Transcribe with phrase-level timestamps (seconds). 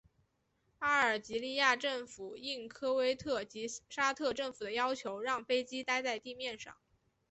[0.79, 6.75] 阿尔及利亚政府应科威特及沙特政府的要求让飞机待在地面上。